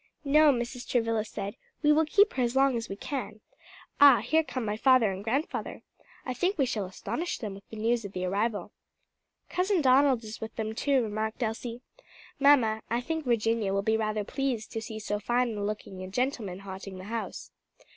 [0.25, 0.89] "No," Mrs.
[0.89, 3.39] Travilla said, "we will keep her as long as we can.
[3.99, 5.83] Ah, here come my father and grandfather.
[6.25, 8.71] I think we shall astonish them with the news of the arrival."
[9.47, 11.81] "Cousin Donald is with them too," remarked Elsie.
[12.39, 16.61] "Mamma, I think Virginia will be rather pleased to see so fine looking a gentleman
[16.61, 17.51] haunting the house."